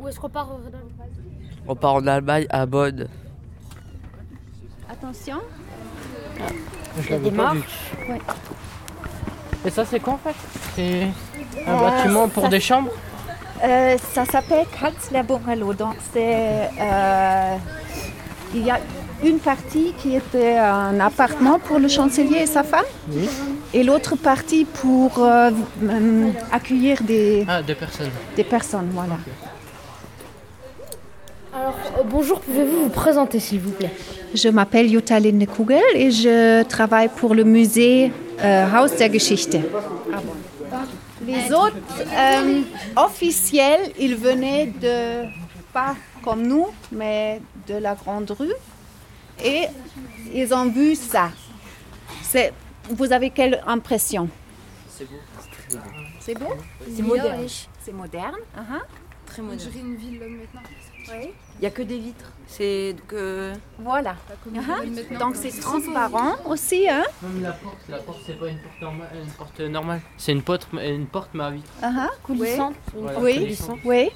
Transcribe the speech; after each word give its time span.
Où 0.00 0.08
est-ce 0.08 0.18
qu'on 0.20 0.28
part 0.28 0.48
en 0.50 0.56
Allemagne 0.56 1.10
On 1.66 1.74
part 1.74 1.94
en 1.94 2.06
Allemagne 2.06 2.46
à 2.50 2.66
Bonn. 2.66 3.06
Attention. 4.90 5.36
Je 7.00 7.10
l'avais 7.10 7.30
des 7.30 7.36
pas 7.36 7.52
vu. 7.52 7.58
marches. 7.58 7.92
Ouais. 8.08 8.18
Et 9.66 9.70
ça 9.70 9.84
c'est 9.84 10.00
quoi 10.00 10.14
en 10.14 10.18
fait? 10.18 10.34
C'est 10.76 11.08
un 11.66 11.74
Euh, 11.74 11.80
bâtiment 11.90 12.28
pour 12.28 12.44
ça- 12.44 12.48
des 12.48 12.60
chambres? 12.60 12.90
Euh, 13.64 13.96
ça 14.12 14.24
s'appelle 14.24 14.66
Kanzlerborello. 14.80 15.74
Donc 15.74 15.94
c'est 16.12 16.70
euh, 16.80 17.56
il 18.54 18.64
y 18.64 18.70
a 18.70 18.78
une 19.24 19.40
partie 19.40 19.94
qui 19.98 20.14
était 20.14 20.56
un 20.58 20.98
appartement 21.00 21.58
pour 21.58 21.80
le 21.80 21.88
chancelier 21.88 22.38
et 22.42 22.46
sa 22.46 22.62
femme, 22.62 22.84
Oui. 23.10 23.28
et 23.74 23.82
l'autre 23.82 24.14
partie 24.14 24.64
pour 24.64 25.20
accueillir 26.52 27.02
des, 27.02 27.44
Ah, 27.48 27.60
personnes. 27.64 28.10
des 28.36 28.44
personnes. 28.44 28.88
Voilà. 28.92 29.16
Alors, 31.60 31.74
euh, 31.98 32.02
bonjour, 32.04 32.40
pouvez-vous 32.40 32.84
vous 32.84 32.88
présenter 32.88 33.40
s'il 33.40 33.58
vous 33.58 33.72
plaît? 33.72 33.90
Je 34.32 34.48
m'appelle 34.48 34.88
Jutta 34.88 35.18
Linde 35.18 35.44
Kugel 35.46 35.82
et 35.94 36.12
je 36.12 36.62
travaille 36.62 37.08
pour 37.08 37.34
le 37.34 37.42
musée 37.42 38.12
euh, 38.40 38.66
Haus 38.72 38.94
der 38.96 39.12
Geschichte. 39.12 39.58
Les 41.26 41.52
autres 41.52 41.74
euh, 42.12 42.62
officiels, 42.94 43.92
ils 43.98 44.14
venaient 44.14 44.66
de, 44.66 45.24
pas 45.72 45.96
comme 46.22 46.46
nous, 46.46 46.68
mais 46.92 47.40
de 47.66 47.74
la 47.74 47.96
Grande 47.96 48.30
Rue. 48.30 48.54
Et 49.44 49.64
ils 50.32 50.54
ont 50.54 50.66
vu 50.66 50.94
ça. 50.94 51.30
C'est, 52.22 52.52
vous 52.88 53.12
avez 53.12 53.30
quelle 53.30 53.60
impression? 53.66 54.28
C'est 54.96 55.06
beau. 55.06 55.78
C'est 56.20 56.34
beau? 56.34 56.54
C'est 56.94 57.02
moderne. 57.02 57.46
C'est 57.84 57.92
moderne. 57.92 58.36
uh-huh. 58.56 58.82
Très 59.26 59.42
moderne. 59.42 59.70
une 59.74 59.96
ville 59.96 60.20
maintenant. 60.20 60.62
Oui. 61.12 61.30
Il 61.58 61.62
n'y 61.62 61.66
a 61.66 61.70
que 61.70 61.82
des 61.82 61.98
vitres. 61.98 62.32
C'est 62.46 62.94
que. 63.08 63.52
Voilà. 63.78 64.14
Uh-huh. 64.52 65.18
Donc 65.18 65.34
c'est 65.36 65.50
transparent 65.60 66.36
aussi. 66.46 66.88
Hein? 66.88 67.02
Même 67.22 67.42
la 67.42 67.52
porte, 67.52 67.76
la 67.88 67.98
porte 67.98 68.18
c'est 68.26 68.38
pas 68.38 68.48
une 68.48 68.58
porte 68.58 68.80
normale, 68.80 69.08
une 69.22 69.30
porte 69.32 69.60
normale. 69.60 70.00
C'est 70.16 70.32
une 70.32 70.42
porte, 70.42 70.68
une 70.72 71.06
porte 71.06 71.30
mais 71.34 71.44
à 71.44 71.50
vitre. 71.50 71.70
Uh-huh. 71.82 72.08
Coulissante. 72.22 72.74
Voilà, 72.94 73.18
Oui. 73.20 73.34
coulissante. 73.38 73.78
Oui. 73.84 74.10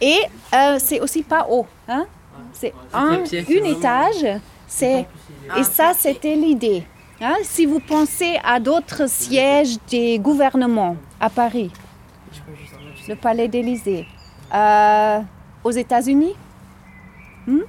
Et 0.00 0.18
euh, 0.54 0.78
c'est 0.80 1.00
aussi 1.00 1.22
pas 1.22 1.46
haut. 1.48 1.66
Hein? 1.86 2.06
C'est 2.52 2.72
un, 2.92 3.18
une 3.24 3.42
vraiment- 3.42 3.66
étage. 3.78 4.40
C'est, 4.66 5.06
et 5.58 5.62
ça, 5.64 5.92
c'était 5.94 6.34
l'idée. 6.34 6.84
Hein? 7.20 7.34
Si 7.42 7.66
vous 7.66 7.78
pensez 7.80 8.40
à 8.42 8.58
d'autres 8.58 9.08
sièges 9.08 9.76
des 9.90 10.18
gouvernements 10.18 10.96
à 11.20 11.28
Paris, 11.28 11.70
le 13.08 13.14
palais 13.16 13.48
d'Élysée, 13.48 14.06
euh, 14.54 15.20
aux 15.64 15.70
États-Unis, 15.70 16.34
hmm? 17.46 17.60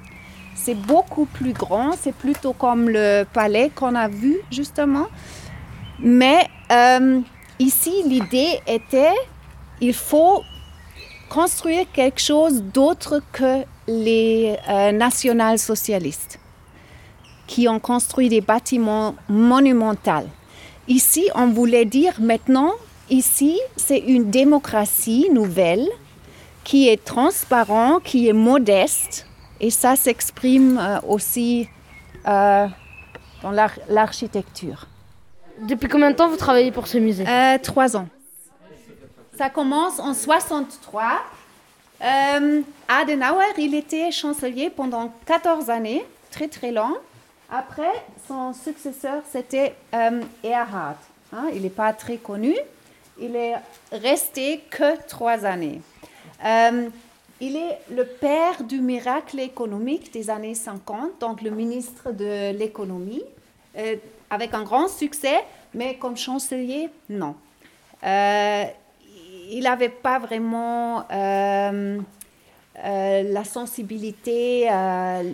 c'est 0.54 0.74
beaucoup 0.74 1.26
plus 1.26 1.52
grand. 1.52 1.92
C'est 2.00 2.14
plutôt 2.14 2.52
comme 2.52 2.88
le 2.88 3.24
palais 3.32 3.70
qu'on 3.74 3.94
a 3.94 4.08
vu 4.08 4.38
justement. 4.50 5.06
Mais 5.98 6.48
euh, 6.72 7.20
ici, 7.58 8.02
l'idée 8.06 8.60
était, 8.66 9.14
il 9.80 9.94
faut 9.94 10.42
construire 11.28 11.86
quelque 11.92 12.20
chose 12.20 12.62
d'autre 12.62 13.22
que 13.32 13.64
les 13.86 14.56
euh, 14.68 14.92
national-socialistes 14.92 16.38
qui 17.46 17.68
ont 17.68 17.80
construit 17.80 18.28
des 18.28 18.40
bâtiments 18.40 19.14
monumentaux. 19.28 20.26
Ici, 20.88 21.28
on 21.34 21.48
voulait 21.48 21.84
dire 21.84 22.14
maintenant, 22.20 22.72
ici, 23.10 23.60
c'est 23.76 23.98
une 23.98 24.30
démocratie 24.30 25.28
nouvelle 25.32 25.86
qui 26.64 26.88
est 26.88 27.02
transparente, 27.04 28.02
qui 28.02 28.28
est 28.28 28.32
modeste, 28.32 29.26
et 29.60 29.70
ça 29.70 29.96
s'exprime 29.96 30.78
euh, 30.78 30.98
aussi 31.06 31.68
euh, 32.26 32.66
dans 33.42 33.50
l'ar- 33.50 33.78
l'architecture. 33.88 34.86
Depuis 35.60 35.88
combien 35.88 36.10
de 36.10 36.16
temps 36.16 36.28
vous 36.28 36.36
travaillez 36.36 36.72
pour 36.72 36.86
ce 36.88 36.98
musée? 36.98 37.24
Euh, 37.28 37.58
trois 37.62 37.96
ans. 37.96 38.08
Ça 39.38 39.50
commence 39.50 39.98
en 40.00 40.14
63. 40.14 41.20
Euh, 42.02 42.60
Adenauer, 42.88 43.44
il 43.58 43.74
était 43.74 44.10
chancelier 44.10 44.70
pendant 44.70 45.12
14 45.26 45.70
années, 45.70 46.04
très 46.30 46.48
très 46.48 46.72
long. 46.72 46.96
Après, 47.50 47.92
son 48.26 48.52
successeur, 48.52 49.22
c'était 49.30 49.74
Erhard. 50.42 50.96
Hein, 51.32 51.46
il 51.54 51.62
n'est 51.62 51.70
pas 51.70 51.92
très 51.92 52.16
connu. 52.16 52.54
Il 53.20 53.36
est 53.36 53.54
resté 53.92 54.60
que 54.70 54.96
trois 55.06 55.44
années. 55.44 55.80
Euh, 56.44 56.88
il 57.40 57.56
est 57.56 57.78
le 57.90 58.04
père 58.04 58.62
du 58.62 58.80
miracle 58.80 59.40
économique 59.40 60.12
des 60.12 60.30
années 60.30 60.54
50, 60.54 61.20
donc 61.20 61.42
le 61.42 61.50
ministre 61.50 62.12
de 62.12 62.56
l'économie, 62.56 63.24
euh, 63.76 63.96
avec 64.30 64.54
un 64.54 64.62
grand 64.62 64.88
succès, 64.88 65.42
mais 65.74 65.96
comme 65.96 66.16
chancelier, 66.16 66.88
non. 67.08 67.34
Euh, 68.04 68.64
il 69.50 69.62
n'avait 69.62 69.88
pas 69.88 70.18
vraiment 70.18 71.04
la 71.10 71.74
sensibilité 73.44 74.68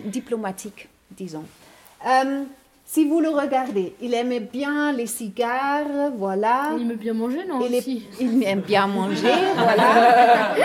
diplomatique, 0.05 0.89
disons. 1.11 1.45
Euh, 2.91 2.93
si 2.93 3.05
vous 3.07 3.21
le 3.21 3.29
regardez, 3.29 3.93
il 4.01 4.13
aimait 4.13 4.39
bien 4.41 4.91
les 4.91 5.07
cigares, 5.07 5.85
voilà. 6.17 6.71
Il 6.77 6.91
aime 6.91 6.97
bien 6.97 7.13
manger, 7.13 7.45
non 7.47 7.61
Il, 7.65 7.73
est- 7.73 7.79
aussi? 7.79 8.05
il 8.19 8.43
aime 8.43 8.61
bien 8.61 8.85
manger, 8.87 9.31
voilà. 9.55 10.55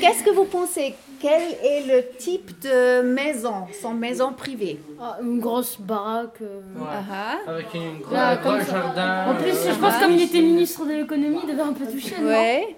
Qu'est-ce 0.00 0.22
que 0.22 0.30
vous 0.30 0.44
pensez? 0.44 0.94
Quel 1.20 1.42
est 1.62 1.86
le 1.86 2.16
type 2.16 2.60
de 2.62 3.02
maison, 3.02 3.66
son 3.82 3.92
maison 3.92 4.32
privée? 4.32 4.78
Ah, 5.00 5.18
Une 5.22 5.38
grosse 5.40 5.78
baraque. 5.78 6.40
euh. 6.40 6.60
Ah 6.80 7.36
Avec 7.50 7.66
une 7.74 8.00
Là, 8.10 8.36
comme 8.38 8.60
ça. 8.60 8.72
jardin. 8.72 9.26
En 9.30 9.34
plus, 9.34 9.52
je 9.68 9.74
pense 9.78 9.96
comme 9.98 10.12
il 10.12 10.22
était 10.22 10.40
ministre 10.40 10.84
de 10.86 10.92
l'économie, 10.92 11.40
il 11.42 11.50
devait 11.50 11.62
un 11.62 11.72
peu 11.74 11.84
toucher, 11.86 12.16
non? 12.20 12.28
Ouais. 12.28 12.76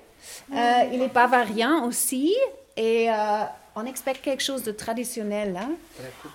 Euh, 0.55 0.57
il 0.93 1.03
est 1.03 1.13
bavarien 1.13 1.85
aussi 1.85 2.35
et 2.77 3.09
euh, 3.11 3.15
on 3.77 3.85
expecte 3.87 4.25
quelque 4.25 4.43
chose 4.43 4.63
de 4.65 4.73
traditionnel. 4.73 5.57
hein. 5.61 5.71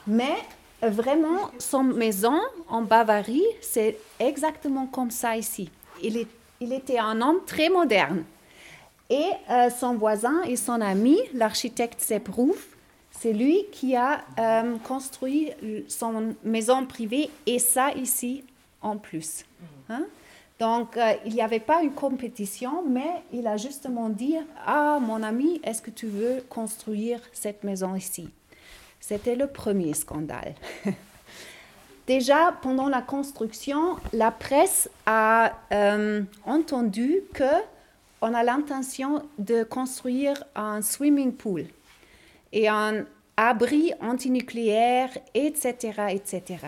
Mais 0.06 0.24
euh, 0.24 0.34
vraiment, 0.82 1.52
son 1.60 1.84
maison 1.84 2.40
en 2.70 2.82
Bavarie, 2.82 3.46
c'est 3.62 3.98
exactement 4.20 4.86
comme 4.88 5.12
ça 5.12 5.36
ici. 5.38 5.70
Il, 6.04 6.18
est, 6.18 6.28
il 6.60 6.74
était 6.74 7.00
un 7.00 7.22
homme 7.22 7.40
très 7.46 7.70
moderne. 7.70 8.24
Et 9.10 9.30
euh, 9.50 9.70
son 9.70 9.96
voisin 9.96 10.42
et 10.44 10.56
son 10.56 10.82
ami, 10.82 11.18
l'architecte 11.34 12.02
Sepp 12.02 12.30
c'est 13.20 13.34
lui 13.34 13.66
qui 13.72 13.96
a 13.96 14.22
euh, 14.38 14.76
construit 14.88 15.52
son 15.88 16.36
maison 16.44 16.86
privée 16.86 17.32
et 17.48 17.58
ça 17.58 17.92
ici 17.94 18.44
en 18.82 18.98
plus. 18.98 19.44
Hein? 19.90 20.04
Donc, 20.60 20.98
euh, 20.98 21.14
il 21.26 21.34
n'y 21.34 21.42
avait 21.42 21.60
pas 21.60 21.82
une 21.84 21.94
compétition, 21.94 22.84
mais 22.88 23.24
il 23.32 23.48
a 23.48 23.58
justement 23.58 24.10
dit 24.10 24.36
Ah, 24.66 25.00
mon 25.02 25.22
ami, 25.24 25.60
est-ce 25.64 25.82
que 25.82 25.92
tu 25.92 26.08
veux 26.08 26.44
construire 26.50 27.20
cette 27.32 27.64
maison 27.64 27.96
ici? 27.96 28.30
C'était 29.00 29.36
le 29.36 29.48
premier 29.48 29.94
scandale. 29.94 30.56
Déjà, 32.08 32.54
pendant 32.62 32.88
la 32.88 33.02
construction, 33.02 33.98
la 34.14 34.32
presse 34.32 34.90
a 35.06 35.52
euh, 35.74 36.24
entendu 36.46 37.20
que 37.34 37.44
on 38.22 38.34
a 38.34 38.44
l'intention 38.44 39.24
de 39.38 39.64
construire 39.64 40.44
un 40.56 40.82
swimming 40.82 41.34
pool 41.34 41.66
et 42.54 42.70
un 42.70 43.06
abri 43.36 43.92
antinucléaire, 44.02 45.10
etc., 45.34 45.76
etc. 46.10 46.68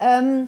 Euh, 0.00 0.44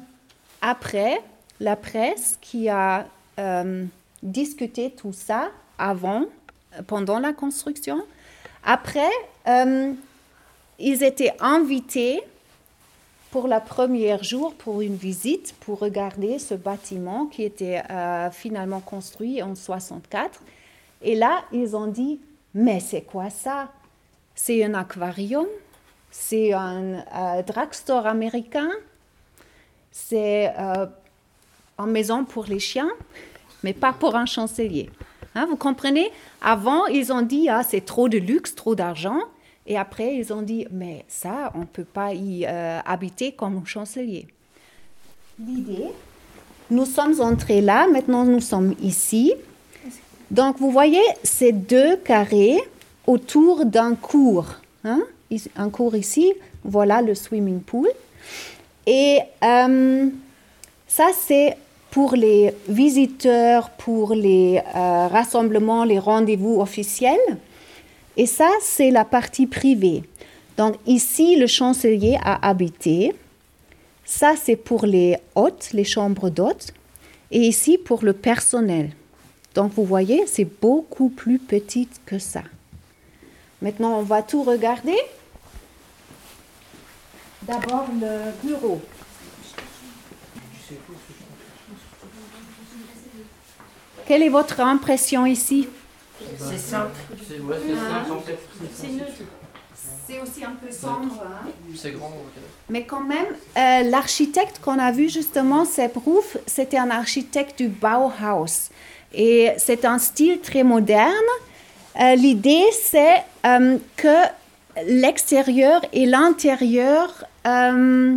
après, 0.62 1.20
la 1.60 1.76
presse 1.76 2.38
qui 2.40 2.68
a 2.68 3.06
euh, 3.38 3.84
discuté 4.22 4.90
tout 4.90 5.12
ça 5.12 5.50
avant, 5.78 6.26
pendant 6.86 7.18
la 7.18 7.32
construction, 7.32 8.02
après, 8.64 9.10
ils 10.78 11.02
étaient 11.02 11.32
invités 11.40 12.22
pour 13.30 13.48
le 13.48 13.58
premier 13.64 14.16
jour 14.22 14.54
pour 14.54 14.80
une 14.80 14.94
visite 14.94 15.56
pour 15.60 15.80
regarder 15.80 16.38
ce 16.38 16.54
bâtiment 16.54 17.26
qui 17.26 17.42
était 17.42 17.82
euh, 17.90 18.30
finalement 18.30 18.80
construit 18.80 19.42
en 19.42 19.54
64. 19.54 20.40
Et 21.02 21.16
là, 21.16 21.42
ils 21.52 21.74
ont 21.74 21.88
dit, 21.88 22.20
mais 22.54 22.78
c'est 22.78 23.02
quoi 23.02 23.30
ça? 23.30 23.72
C'est 24.36 24.62
un 24.64 24.74
aquarium? 24.74 25.46
C'est 26.10 26.52
un 26.52 27.04
euh, 27.14 27.42
drugstore 27.42 28.06
américain? 28.06 28.70
C'est 29.90 30.52
euh, 30.56 30.86
une 31.78 31.90
maison 31.90 32.24
pour 32.24 32.44
les 32.44 32.60
chiens, 32.60 32.90
mais 33.64 33.72
pas 33.72 33.92
pour 33.92 34.14
un 34.14 34.26
chancelier. 34.26 34.90
Hein, 35.34 35.46
vous 35.46 35.56
comprenez? 35.56 36.12
Avant, 36.40 36.86
ils 36.86 37.12
ont 37.12 37.22
dit, 37.22 37.48
ah, 37.48 37.64
c'est 37.64 37.84
trop 37.84 38.08
de 38.08 38.18
luxe, 38.18 38.54
trop 38.54 38.76
d'argent. 38.76 39.18
Et 39.66 39.78
après, 39.78 40.16
ils 40.16 40.32
ont 40.32 40.42
dit, 40.42 40.66
mais 40.70 41.04
ça, 41.08 41.50
on 41.54 41.60
ne 41.60 41.64
peut 41.64 41.84
pas 41.84 42.12
y 42.12 42.44
euh, 42.46 42.80
habiter 42.84 43.32
comme 43.32 43.64
chancelier. 43.66 44.26
L'idée, 45.38 45.86
nous 46.70 46.84
sommes 46.84 47.20
entrés 47.20 47.60
là, 47.60 47.86
maintenant 47.88 48.24
nous 48.24 48.40
sommes 48.40 48.74
ici. 48.82 49.32
Donc, 50.30 50.58
vous 50.58 50.70
voyez 50.70 51.02
ces 51.22 51.52
deux 51.52 51.96
carrés 51.96 52.58
autour 53.06 53.64
d'un 53.64 53.94
cours. 53.94 54.56
hein. 54.84 55.00
Un 55.56 55.70
cours 55.70 55.96
ici, 55.96 56.32
voilà 56.62 57.02
le 57.02 57.14
swimming 57.14 57.60
pool. 57.60 57.88
Et 58.86 59.18
euh, 59.42 60.08
ça, 60.86 61.06
c'est 61.26 61.56
pour 61.90 62.14
les 62.14 62.54
visiteurs, 62.68 63.70
pour 63.70 64.14
les 64.14 64.60
euh, 64.76 65.08
rassemblements, 65.08 65.84
les 65.84 65.98
rendez-vous 65.98 66.60
officiels. 66.60 67.18
Et 68.16 68.26
ça, 68.26 68.50
c'est 68.60 68.90
la 68.90 69.04
partie 69.04 69.46
privée. 69.46 70.04
Donc 70.56 70.76
ici, 70.86 71.36
le 71.36 71.46
chancelier 71.46 72.18
a 72.22 72.46
habité. 72.46 73.14
Ça, 74.04 74.34
c'est 74.40 74.56
pour 74.56 74.86
les 74.86 75.16
hôtes, 75.34 75.70
les 75.72 75.84
chambres 75.84 76.30
d'hôtes. 76.30 76.72
Et 77.30 77.40
ici, 77.40 77.78
pour 77.78 78.04
le 78.04 78.12
personnel. 78.12 78.90
Donc 79.54 79.72
vous 79.74 79.84
voyez, 79.84 80.26
c'est 80.26 80.44
beaucoup 80.44 81.08
plus 81.08 81.38
petit 81.38 81.88
que 82.06 82.18
ça. 82.18 82.42
Maintenant, 83.62 83.98
on 83.98 84.02
va 84.02 84.22
tout 84.22 84.42
regarder. 84.42 84.96
D'abord 87.42 87.86
le 88.00 88.46
bureau. 88.46 88.80
Quelle 94.06 94.22
est 94.22 94.28
votre 94.28 94.60
impression 94.60 95.24
ici? 95.24 95.68
C'est 96.38 96.58
simple. 96.58 96.96
C'est 97.28 97.40
ouais, 97.40 97.56
c'est 98.74 98.88
neutre. 98.88 99.12
Aussi 100.22 100.44
un 100.44 100.52
peu 100.52 100.70
sombre. 100.70 101.22
hein. 101.24 101.48
C'est 101.74 101.90
grand. 101.92 102.12
Mais 102.68 102.84
quand 102.84 103.00
même, 103.00 103.26
euh, 103.56 103.82
l'architecte 103.90 104.60
qu'on 104.62 104.78
a 104.78 104.92
vu 104.92 105.08
justement, 105.08 105.64
Sepp 105.64 105.96
Ruf, 105.96 106.36
c'était 106.46 106.76
un 106.78 106.90
architecte 106.90 107.58
du 107.58 107.68
Bauhaus. 107.68 108.70
Et 109.12 109.50
c'est 109.58 109.84
un 109.84 109.98
style 109.98 110.40
très 110.40 110.62
moderne. 110.62 111.10
Euh, 112.00 112.14
L'idée, 112.16 112.64
c'est 112.72 113.16
euh, 113.46 113.78
que 113.96 114.16
l'extérieur 114.86 115.80
et 115.92 116.06
l'intérieur, 116.06 117.24
euh, 117.46 118.16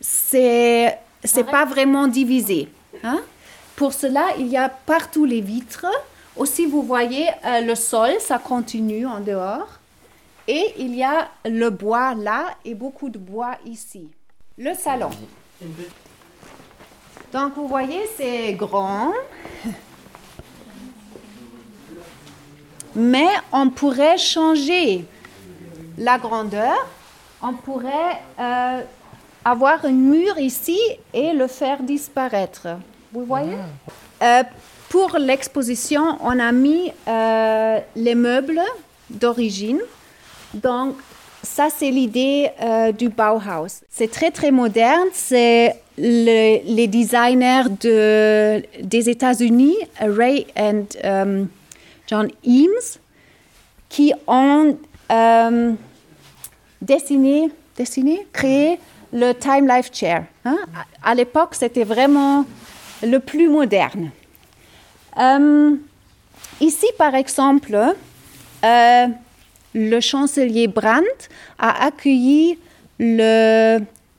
c'est 0.00 0.98
c'est 1.24 1.44
pas 1.44 1.64
vraiment 1.64 2.06
divisé. 2.08 2.68
hein. 3.04 3.20
Pour 3.76 3.92
cela, 3.92 4.24
il 4.38 4.46
y 4.48 4.56
a 4.56 4.68
partout 4.68 5.24
les 5.24 5.40
vitres. 5.40 5.86
Aussi, 6.38 6.66
vous 6.66 6.82
voyez, 6.82 7.28
euh, 7.44 7.60
le 7.62 7.74
sol, 7.74 8.12
ça 8.20 8.38
continue 8.38 9.04
en 9.06 9.18
dehors. 9.18 9.68
Et 10.46 10.72
il 10.78 10.94
y 10.94 11.02
a 11.02 11.28
le 11.44 11.68
bois 11.68 12.14
là 12.14 12.54
et 12.64 12.74
beaucoup 12.74 13.10
de 13.10 13.18
bois 13.18 13.56
ici. 13.66 14.08
Le 14.56 14.72
salon. 14.72 15.10
Donc 17.32 17.54
vous 17.56 17.66
voyez, 17.68 18.08
c'est 18.16 18.52
grand. 18.52 19.12
Mais 22.94 23.28
on 23.52 23.68
pourrait 23.68 24.16
changer 24.16 25.04
la 25.98 26.18
grandeur. 26.18 26.86
On 27.42 27.52
pourrait 27.52 28.22
euh, 28.38 28.80
avoir 29.44 29.84
un 29.84 29.92
mur 29.92 30.38
ici 30.38 30.80
et 31.12 31.32
le 31.32 31.46
faire 31.48 31.82
disparaître. 31.82 32.68
Vous 33.12 33.24
voyez? 33.24 33.58
Euh, 34.22 34.42
Pour 34.98 35.16
l'exposition, 35.16 36.18
on 36.24 36.40
a 36.40 36.50
mis 36.50 36.90
euh, 37.06 37.78
les 37.94 38.16
meubles 38.16 38.60
d'origine. 39.08 39.78
Donc, 40.52 40.96
ça, 41.40 41.68
c'est 41.70 41.92
l'idée 41.92 42.50
euh, 42.60 42.90
du 42.90 43.08
Bauhaus. 43.08 43.82
C'est 43.88 44.10
très, 44.10 44.32
très 44.32 44.50
moderne. 44.50 45.06
C'est 45.12 45.76
le- 45.98 46.58
les 46.64 46.88
designers 46.88 47.62
de, 47.80 48.64
des 48.82 49.08
États-Unis, 49.08 49.76
Ray 50.00 50.48
and 50.58 50.86
euh, 51.04 51.44
John 52.08 52.28
Eames, 52.44 52.88
qui 53.88 54.12
ont 54.26 54.76
euh, 55.12 55.72
dessiné, 56.82 57.52
créé 58.32 58.80
le 59.12 59.32
Time 59.32 59.68
Life 59.68 59.90
Chair. 59.92 60.24
hein. 60.44 60.58
À 61.04 61.14
l'époque, 61.14 61.54
c'était 61.54 61.84
vraiment 61.84 62.44
le 63.04 63.18
plus 63.18 63.48
moderne. 63.48 64.10
Euh, 65.18 65.74
ici, 66.60 66.86
par 66.96 67.14
exemple, 67.14 67.76
euh, 68.64 69.06
le 69.74 70.00
chancelier 70.00 70.68
Brandt 70.68 71.28
a 71.58 71.86
accueilli 71.86 72.58
le 72.98 73.78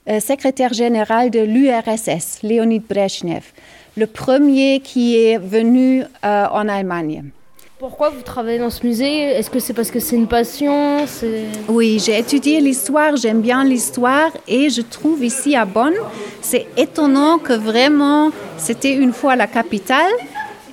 euh, 0.09 0.19
secrétaire 0.19 0.73
général 0.73 1.29
de 1.29 1.39
l'URSS, 1.39 2.43
Leonid 2.43 2.83
Brezhnev, 2.87 3.43
le 3.95 4.07
premier 4.07 4.79
qui 4.81 5.17
est 5.17 5.37
venu 5.37 6.03
en 6.23 6.67
Allemagne. 6.67 7.23
Pourquoi 7.79 8.09
vous 8.09 8.21
travaillez 8.21 8.59
dans 8.59 8.69
ce 8.69 8.85
musée? 8.85 9.21
Est-ce 9.21 9.49
que 9.49 9.59
c'est 9.59 9.73
parce 9.73 9.89
que 9.89 10.01
c'est 10.01 10.17
une 10.17 10.27
passion? 10.27 11.05
Oui, 11.69 12.01
j'ai 12.05 12.19
étudié 12.19 12.59
l'histoire, 12.59 13.15
j'aime 13.15 13.39
bien 13.39 13.63
l'histoire 13.63 14.31
et 14.49 14.69
je 14.69 14.81
trouve 14.81 15.23
ici 15.23 15.55
à 15.55 15.63
Bonn, 15.63 15.93
c'est 16.41 16.67
étonnant 16.75 17.37
que 17.37 17.53
vraiment 17.53 18.31
c'était 18.57 18.93
une 18.93 19.13
fois 19.13 19.37
la 19.37 19.47
capitale 19.47 20.11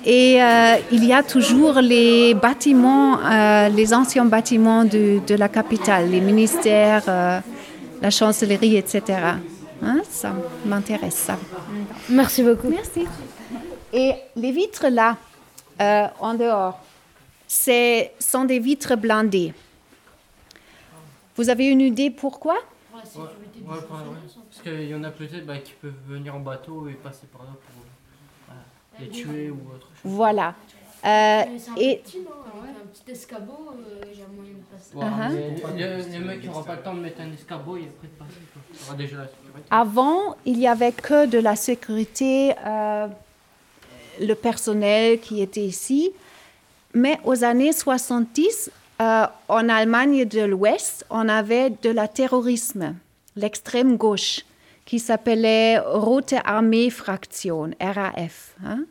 et 0.09 0.41
euh, 0.41 0.77
il 0.89 1.03
y 1.03 1.11
a 1.11 1.21
toujours 1.21 1.81
les 1.81 2.33
bâtiments, 2.33 3.19
euh, 3.19 3.67
les 3.67 3.93
anciens 3.93 4.23
bâtiments 4.23 4.85
de, 4.85 5.19
de 5.27 5.35
la 5.35 5.49
capitale, 5.49 6.09
les 6.09 6.21
ministères, 6.21 7.03
euh, 7.09 7.41
la 8.01 8.09
chancellerie, 8.09 8.77
etc. 8.77 9.01
Hein, 9.83 10.01
ça 10.09 10.33
m'intéresse 10.65 11.15
ça. 11.15 11.37
Merci 12.09 12.41
beaucoup. 12.41 12.69
Merci. 12.69 13.05
Et 13.91 14.13
les 14.37 14.53
vitres 14.53 14.87
là, 14.89 15.17
euh, 15.81 16.07
en 16.21 16.35
dehors, 16.35 16.79
ce 17.45 18.05
sont 18.17 18.45
des 18.45 18.59
vitres 18.59 18.95
blindées. 18.95 19.53
Vous 21.35 21.49
avez 21.49 21.65
une 21.65 21.81
idée 21.81 22.11
pourquoi? 22.11 22.55
Ouais, 22.93 23.01
ouais, 23.13 23.21
ouais, 23.21 23.75
ouais. 23.75 24.17
Parce 24.49 24.61
qu'il 24.63 24.87
y 24.89 24.95
en 24.95 25.03
a 25.03 25.11
peut-être 25.11 25.45
bah, 25.45 25.57
qui 25.57 25.73
peuvent 25.73 25.91
venir 26.07 26.33
en 26.33 26.39
bateau 26.39 26.87
et 26.87 26.93
passer 26.93 27.27
par 27.29 27.41
là 27.41 27.49
pour 27.51 27.83
les 28.99 29.09
tuer 29.09 29.49
ou 29.49 29.57
autre 29.75 29.87
chose. 29.87 30.01
Voilà. 30.03 30.55
Euh, 31.05 31.41
et 31.77 31.97
petit, 31.97 32.19
non 32.19 32.31
Avec 32.63 32.75
un 32.75 32.87
petit 32.87 33.11
escabeau, 33.11 33.69
euh, 33.71 34.01
j'ai 34.13 34.23
un 34.23 34.35
moyen 34.35 34.53
de 34.53 34.63
passer. 34.65 34.95
Ouais, 34.95 35.55
mais 35.75 35.77
les, 35.77 36.03
les 36.11 36.19
mecs 36.19 36.41
qui 36.41 36.47
n'auront 36.47 36.63
pas 36.63 36.75
le 36.75 36.81
temps 36.81 36.93
de 36.95 36.99
mettre 36.99 37.21
un 37.21 37.31
escabeau 37.31 37.77
et 37.77 37.83
après 37.83 38.07
de 38.07 38.13
passer. 38.13 38.39
Quoi. 38.51 38.61
Il 38.73 38.79
y 38.79 38.87
aura 38.87 38.95
déjà 38.97 39.17
la 39.17 39.27
sécurité. 39.27 39.67
avant, 39.69 40.35
il 40.45 40.57
n'y 40.57 40.67
avait 40.67 40.91
que 40.91 41.27
de 41.27 41.37
la 41.37 41.55
sécurité, 41.55 42.55
euh, 42.65 43.07
le 44.19 44.33
personnel 44.33 45.19
qui 45.19 45.41
était 45.41 45.61
ici. 45.65 46.11
Mais 46.93 47.19
aux 47.23 47.43
années 47.43 47.73
70, 47.73 48.71
euh, 48.99 49.27
en 49.47 49.69
Allemagne 49.69 50.25
de 50.25 50.41
l'Ouest, 50.41 51.05
on 51.11 51.29
avait 51.29 51.69
de 51.69 51.91
la 51.91 52.07
terrorisme, 52.07 52.95
l'extrême 53.35 53.97
gauche, 53.97 54.41
qui 54.87 54.99
s'appelait 54.99 55.79
Rote 55.79 56.33
Armee 56.45 56.89
Fraktion, 56.89 57.71
RAF. 57.79 58.55
hein. 58.65 58.85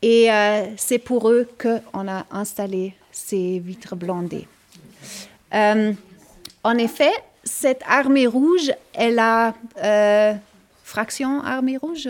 Et 0.00 0.32
euh, 0.32 0.64
c'est 0.78 0.98
pour 0.98 1.28
eux 1.28 1.46
qu'on 1.60 2.08
a 2.08 2.24
installé 2.30 2.94
ces 3.12 3.58
vitres 3.58 3.94
blindées. 3.94 4.48
Euh, 5.54 5.92
en 6.64 6.78
effet, 6.78 7.12
cette 7.44 7.82
armée 7.86 8.26
rouge, 8.26 8.72
elle 8.94 9.18
a 9.18 9.54
euh, 9.82 10.32
fraction 10.82 11.42
armée 11.42 11.76
rouge? 11.76 12.08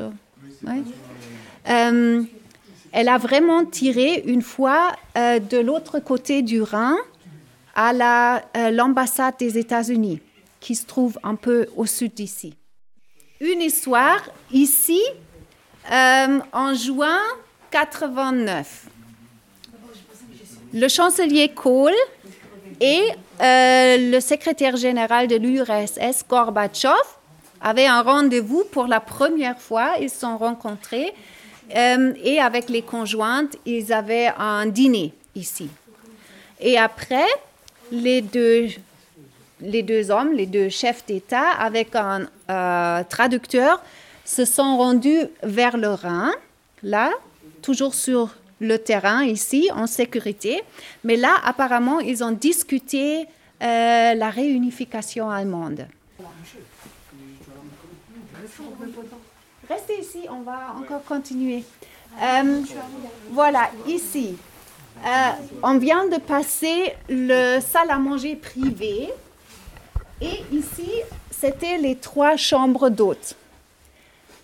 elle 2.93 3.09
a 3.09 3.19
vraiment 3.19 3.65
tiré 3.65 4.23
une 4.27 4.43
fois 4.43 4.93
de 5.17 5.59
l'autre 5.59 5.99
côté 5.99 6.43
du 6.43 6.63
Rhin 6.63 6.97
à 7.75 7.93
la, 7.93 8.43
euh, 8.57 8.71
l'ambassade 8.71 9.35
des 9.39 9.59
États-Unis, 9.59 10.21
qui 10.61 10.75
se 10.75 10.87
trouve 10.87 11.19
un 11.23 11.35
peu 11.35 11.67
au 11.77 11.85
sud 11.85 12.15
d'ici. 12.15 12.55
Une 13.41 13.61
histoire 13.61 14.23
ici, 14.51 15.03
euh, 15.93 16.39
en 16.53 16.75
juin 16.75 17.21
89. 17.71 18.87
Le 20.73 20.89
chancelier 20.89 21.51
Kohl 21.51 21.93
et 22.81 23.03
euh, 23.43 24.11
le 24.11 24.21
secrétaire 24.21 24.77
général 24.77 25.29
de 25.29 25.37
l'URSS, 25.37 26.25
Gorbatchev, 26.27 26.95
avaient 27.61 27.87
un 27.87 28.01
rendez-vous 28.01 28.65
pour 28.73 28.87
la 28.87 29.01
première 29.01 29.61
fois. 29.61 29.97
Ils 30.01 30.09
se 30.09 30.21
sont 30.21 30.39
rencontrés 30.39 31.13
euh, 31.75 32.15
et 32.25 32.41
avec 32.41 32.71
les 32.71 32.83
conjointes, 32.83 33.57
ils 33.67 33.93
avaient 33.93 34.33
un 34.39 34.65
dîner 34.65 35.13
ici. 35.35 35.69
Et 36.59 36.79
après, 36.79 37.27
les 37.93 38.23
deux, 38.23 38.69
les 39.61 39.83
deux 39.83 40.11
hommes, 40.11 40.33
les 40.33 40.47
deux 40.47 40.69
chefs 40.69 41.05
d'État, 41.07 41.51
avec 41.51 41.95
un 41.95 42.29
euh, 42.51 43.03
traducteur, 43.09 43.83
se 44.25 44.45
sont 44.45 44.77
rendus 44.77 45.23
vers 45.43 45.77
le 45.77 45.89
Rhin, 45.89 46.33
là, 46.83 47.11
toujours 47.63 47.95
sur 47.95 48.35
le 48.61 48.79
terrain 48.79 49.25
ici, 49.25 49.71
en 49.75 49.87
sécurité. 49.87 50.63
Mais 51.05 51.17
là, 51.17 51.35
apparemment, 51.45 52.01
ils 52.01 52.25
ont 52.25 52.33
discuté 52.33 53.27
euh, 53.63 54.15
la 54.15 54.31
réunification 54.31 55.31
allemande. 55.31 55.87
Restez 59.69 60.01
ici, 60.01 60.27
on 60.31 60.43
va 60.43 60.75
encore 60.79 61.05
continuer. 61.05 61.65
Euh, 62.23 62.63
voilà, 63.31 63.71
ici, 63.87 64.37
on 65.63 65.79
vient 65.79 66.09
de 66.09 66.19
passer 66.19 66.95
le 67.09 67.61
salle 67.61 67.91
à 67.91 67.99
manger 67.99 68.37
privé. 68.37 69.11
Et 70.21 70.43
ici, 70.53 70.91
c'était 71.31 71.79
les 71.79 71.97
trois 71.97 72.37
chambres 72.37 72.89
d'hôtes. 72.89 73.37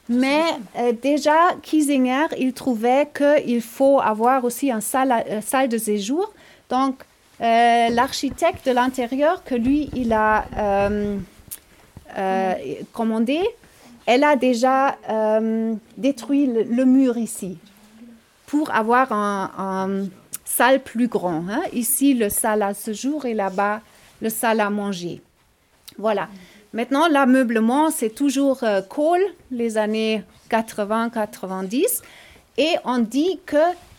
Mais 0.08 0.42
euh, 0.78 0.92
déjà, 0.92 1.52
Kiesinger, 1.62 2.26
il 2.38 2.52
trouvait 2.52 3.08
qu'il 3.16 3.62
faut 3.62 4.00
avoir 4.00 4.44
aussi 4.44 4.70
une 4.70 4.80
salle, 4.80 5.12
à- 5.12 5.24
euh, 5.26 5.40
salle 5.40 5.68
de 5.68 5.78
séjour. 5.78 6.32
Donc, 6.68 6.96
euh, 7.40 7.88
l'architecte 7.88 8.66
de 8.66 8.72
l'intérieur 8.72 9.42
que 9.44 9.54
lui, 9.54 9.88
il 9.94 10.12
a 10.12 10.44
euh, 10.58 11.16
commandé, 12.92 13.40
elle 14.04 14.24
a 14.24 14.36
déjà 14.36 14.96
détruit 15.96 16.46
le, 16.46 16.64
le 16.64 16.84
mur 16.84 17.16
ici 17.16 17.56
pour 18.46 18.70
avoir 18.74 19.12
un, 19.12 19.50
un 19.56 20.08
salle 20.44 20.80
plus 20.80 21.08
grand. 21.08 21.44
hein. 21.48 21.62
Ici, 21.72 22.12
le 22.12 22.28
salle 22.28 22.62
à 22.62 22.74
séjour 22.74 23.24
et 23.24 23.32
là-bas, 23.32 23.80
le 24.20 24.28
salle 24.28 24.60
à 24.60 24.68
manger. 24.68 25.22
Voilà. 25.98 26.28
Maintenant, 26.72 27.06
l'ameublement, 27.08 27.90
c'est 27.90 28.10
toujours 28.10 28.64
euh, 28.64 28.80
Cole, 28.80 29.22
les 29.50 29.76
années 29.76 30.24
80-90. 30.50 32.02
Et 32.58 32.76
on 32.84 32.98
dit 32.98 33.40
que 33.44 33.56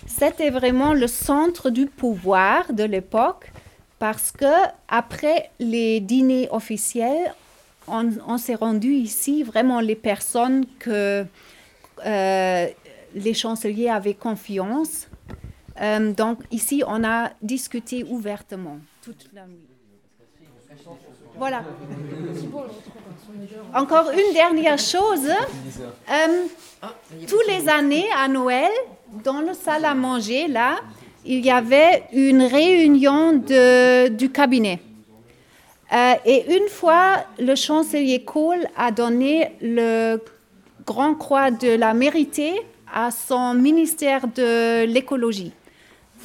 c'était 0.07 0.49
vraiment 0.49 0.93
le 0.93 1.07
centre 1.07 1.69
du 1.69 1.85
pouvoir 1.85 2.71
de 2.73 2.83
l'époque 2.83 3.51
parce 3.99 4.31
que 4.31 4.53
après 4.87 5.49
les 5.59 5.99
dîners 5.99 6.49
officiels, 6.51 7.33
on, 7.87 8.37
s'est 8.37 8.55
rendu 8.55 8.93
ici 8.93 9.43
vraiment 9.43 9.79
les 9.79 9.95
personnes 9.95 10.65
que 10.79 11.25
euh, 12.05 12.67
les 13.13 13.33
chanceliers 13.33 13.89
avaient 13.89 14.13
confiance. 14.13 15.07
Euh, 15.81 16.13
donc 16.13 16.39
ici, 16.51 16.83
on 16.87 17.03
a 17.03 17.31
discuté 17.41 18.03
ouvertement 18.03 18.77
toute 19.01 19.29
la 19.33 19.45
nuit. 19.47 19.67
Voilà. 21.37 21.63
Encore 23.73 24.09
une 24.11 24.33
dernière 24.33 24.77
chose. 24.77 25.27
Euh, 25.27 26.43
tous 27.27 27.41
les 27.47 27.67
années 27.69 28.05
à 28.17 28.27
Noël, 28.27 28.69
dans 29.23 29.41
le 29.41 29.53
salle 29.53 29.85
à 29.85 29.93
manger, 29.95 30.47
là, 30.47 30.75
il 31.25 31.43
y 31.45 31.49
avait 31.51 32.03
une 32.13 32.43
réunion 32.43 33.33
de- 33.33 34.09
du 34.09 34.29
cabinet. 34.31 34.79
Euh, 35.91 36.13
et 36.25 36.55
une 36.57 36.67
fois, 36.69 37.23
le 37.39 37.55
chancelier 37.55 38.23
Kohl 38.23 38.65
a 38.75 38.91
donné 38.91 39.51
le 39.61 40.17
Grand 40.85 41.15
Croix 41.15 41.51
de 41.51 41.75
la 41.75 41.93
Mérité 41.93 42.53
à 42.93 43.09
son 43.11 43.53
ministère 43.53 44.27
de 44.27 44.85
l'écologie. 44.85 45.53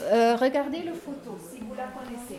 Euh, 0.02 0.36
regardez 0.40 0.78
le 0.78 0.92
photo, 0.92 1.36
si 1.52 1.60
vous 1.60 1.74
la 1.76 1.84
connaissez. 1.96 2.37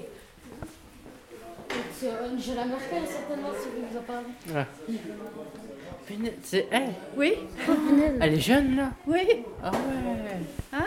C'est 2.00 2.08
Angela 2.08 2.66
Merkel, 2.66 3.02
certainement, 3.08 3.50
si 3.62 3.68
vous 3.70 3.98
en 3.98 4.02
parlez. 4.04 4.66
C'est 6.44 6.68
elle. 6.72 6.90
Oui, 7.18 7.34
Elle 8.22 8.34
est 8.34 8.40
jeune 8.40 8.76
là. 8.78 8.90
oui. 9.06 9.28
Ah 9.64 9.72
ouais. 9.72 10.80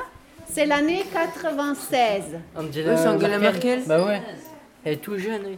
C'est 0.49 0.66
l'année 0.66 1.04
96. 1.12 2.23
Angela, 2.57 3.12
Angela 3.14 3.38
Merkel. 3.38 3.83
Bah 3.87 4.04
ouais. 4.04 4.21
Elle 4.85 4.95
est 4.95 4.97
tout 4.97 5.16
jeune. 5.19 5.42
oui. 5.47 5.57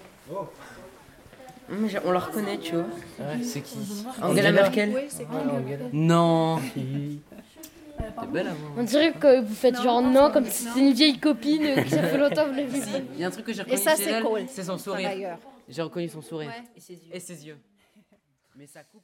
J'ai- 1.88 1.98
On 2.04 2.12
la 2.12 2.18
reconnaît, 2.18 2.58
tu 2.58 2.72
vois. 2.74 2.84
Ouais, 3.18 3.42
c'est 3.42 3.60
qui? 3.62 3.78
Angela 4.22 4.52
Merkel. 4.52 4.92
Oui, 4.94 5.02
c'est 5.08 5.22
Ouais, 5.22 5.28
Angela. 5.50 5.84
Non. 5.92 6.58
Belle 8.32 8.48
avant. 8.48 8.58
On 8.76 8.82
dirait 8.82 9.12
que 9.12 9.40
vous 9.40 9.54
faites 9.54 9.80
genre 9.82 10.00
non, 10.02 10.30
comme 10.30 10.44
si 10.46 10.64
c'était 10.64 10.80
une 10.80 10.92
vieille 10.92 11.18
copine 11.18 11.82
qui 11.84 11.90
ça 11.90 12.02
fait 12.02 12.18
longtemps 12.18 12.44
que 12.44 12.50
vous 12.50 12.56
l'avez 12.56 12.66
vue. 12.80 13.04
Il 13.14 13.20
y 13.20 13.24
a 13.24 13.28
un 13.28 13.30
truc 13.30 13.44
que 13.46 13.52
j'ai 13.52 13.60
Et 13.60 13.62
reconnu 13.64 13.80
ça, 13.82 13.96
chez 13.96 14.04
c'est 14.04 14.22
Cole, 14.22 14.44
c'est 14.48 14.64
son 14.64 14.78
sourire. 14.78 15.38
J'ai 15.68 15.82
reconnu 15.82 16.08
son 16.08 16.22
sourire. 16.22 16.50
Ouais. 16.50 16.84
Et 17.12 17.20
ses 17.20 17.46
yeux. 17.46 17.58
Mais 18.56 18.66
ça 18.66 18.82
coupe. 18.84 19.02